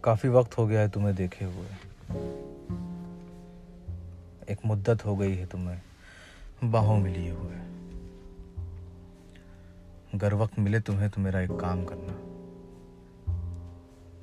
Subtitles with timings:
[0.00, 1.68] کافی وقت ہو گیا ہے تمہیں دیکھے ہوئے۔
[4.46, 5.80] ایک مدت ہو گئی ہے تمہیں
[6.64, 7.56] باہوں میں لیے ہوئے۔
[10.22, 12.24] گر وقت ملے تمہیں تو میرا ایک کام کرنا۔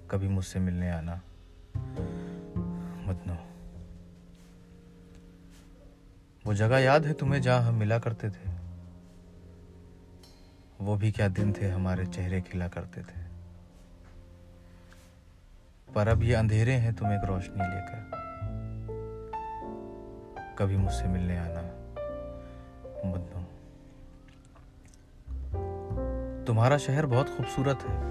[0.08, 1.16] کبھی مجھ سے ملنے آنا۔
[3.06, 3.34] مدنو
[6.46, 8.52] وہ جگہ یاد ہے تمہیں جہاں ہم ملا کرتے تھے؟
[10.80, 13.25] وہ بھی کیا دن تھے ہمارے چہرے کھلا کرتے تھے۔
[15.94, 18.16] پر اب یہ اندھیرے ہیں تم ایک روشنی لے کر۔
[20.56, 21.62] کبھی مجھ سے ملنے آنا
[23.04, 23.42] بدنو
[26.46, 28.02] تمہارا شہر بہت خوبصورت ہے،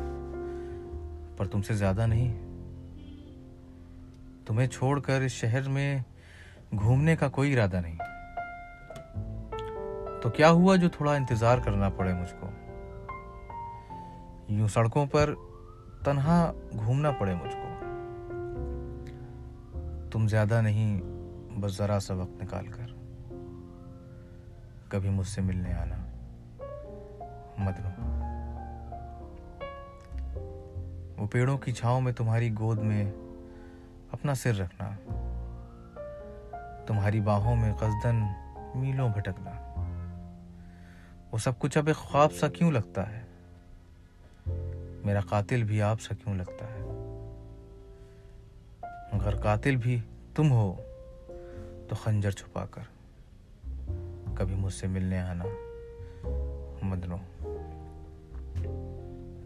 [1.37, 2.32] پر تم سے زیادہ نہیں۔
[4.46, 5.98] تمہیں چھوڑ کر اس شہر میں
[6.79, 7.96] گھومنے کا کوئی ارادہ نہیں۔
[10.23, 12.51] تو کیا ہوا جو تھوڑا انتظار کرنا پڑے مجھ کو؟
[14.49, 15.34] یوں سڑکوں پر
[16.05, 17.69] تنہا گھومنا پڑے مجھ کو۔
[20.11, 21.01] تم زیادہ نہیں،
[21.61, 22.87] بس ذرا سا وقت نکال کر۔
[24.88, 25.96] کبھی مجھ سے ملنے آنا۔
[27.59, 28.15] مدنو
[31.19, 33.13] وہ پیڑوں کی چھاؤں میں تمہاری گود میں
[34.13, 34.91] اپنا سر رکھنا۔
[36.87, 38.24] تمہاری باہوں میں قصدن
[38.74, 39.51] میلوں بھٹکنا۔
[41.33, 43.34] وہ سب کچھ اب ایک خواب سا کیوں لگتا ہے؟
[45.05, 46.80] میرا قاتل بھی آپ سا کیوں لگتا ہے؟
[49.13, 50.01] اگر قاتل بھی
[50.35, 50.77] تم ہو،
[51.88, 52.83] تو خنجر چھپا کر
[54.35, 55.45] کبھی مجھ سے ملنے آنا
[56.83, 57.16] مدنو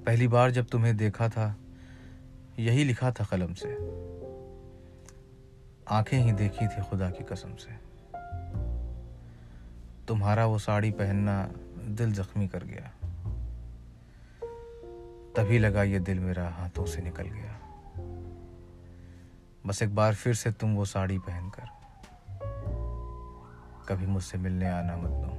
[0.05, 1.55] پہلی بار جب تمہیں دیکھا تھا،
[2.56, 3.69] یہی لکھا تھا قلم سے۔
[5.87, 7.70] آنکھیں ہی دیکھی تھی خدا کی قسم سے۔
[10.06, 12.97] تمہارا وہ ساڑی پہننا دل زخمی کر گیا۔
[15.39, 17.53] تبھی لگا یہ دل میرا ہاتھوں سے نکل گیا۔
[19.66, 21.65] بس ایک بار پھر سے تم وہ ساڑی پہن کر۔
[23.84, 25.31] کبھی مجھ سے ملنے آنا مت دو۔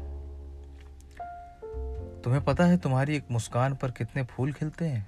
[2.23, 5.03] تمہیں پتا ہے تمہاری ایک مسکان پر کتنے پھول کھلتے ہیں؟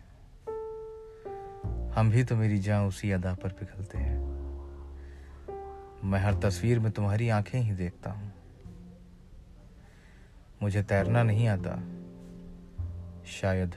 [1.98, 4.20] ہم بھی تو میری جان اسی ادا پر پگھلتے ہیں۔
[6.04, 8.30] میں ہر تصویر میں تمہاری آنکھیں ہی دیکھتا ہوں۔
[10.62, 11.76] مجھے تیرنا نہیں آتا۔
[13.26, 13.70] شاید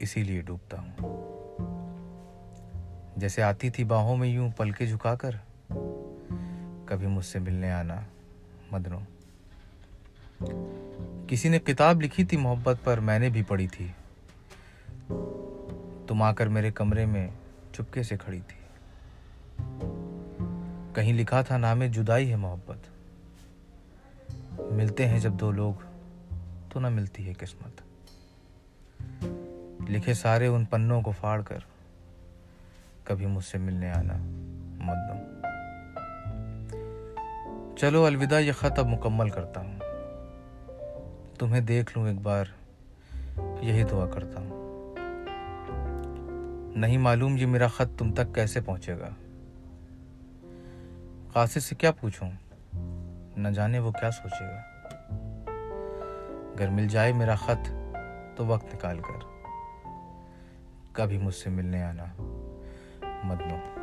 [0.00, 1.20] اسی لیے ڈوبتا ہوں۔
[3.16, 5.30] جیسے آتی تھی باہوں میں یوں پل کے جھکا کر،
[6.86, 8.00] کبھی مجھ سے ملنے آنا،
[8.70, 8.98] مدنو۔
[11.28, 13.88] کسی نے کتاب لکھی تھی محبت پر، میں نے بھی پڑھی تھی۔
[16.06, 17.28] تم آ کر میرے کمرے میں
[17.72, 18.60] چپکے سے کھڑی تھی۔
[20.94, 22.78] کہیں لکھا تھا نام جدائی ہے محبت۔
[24.60, 25.72] ملتے ہیں جب دو لوگ،
[26.68, 27.89] تو نہ ملتی ہے قسمت۔
[29.90, 31.58] لکھے سارے ان پنوں کو پھاڑ کر
[33.04, 34.14] کبھی مجھ سے ملنے آنا
[34.84, 35.40] مت دو۔
[37.76, 39.78] چلو الوداع، یہ خط اب مکمل کرتا ہوں۔
[41.38, 42.44] تمہیں دیکھ لوں ایک بار،
[43.60, 44.50] یہی دعا کرتا ہوں۔
[46.76, 49.08] نہیں معلوم یہ میرا خط تم تک کیسے پہنچے گا۔
[51.32, 52.30] قاصد سے کیا پوچھوں؟
[53.36, 54.62] نہ جانے وہ کیا سوچے گا۔
[56.54, 57.70] اگر مل جائے میرا خط
[58.36, 59.39] تو وقت نکال کر۔
[60.92, 62.04] کبھی مجھ سے ملنے آنا
[63.24, 63.79] مدنو